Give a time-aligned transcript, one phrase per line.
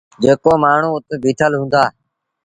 [0.23, 1.83] جيڪو مآڻهوٚٚ اُت بيٚٺل هُݩدآ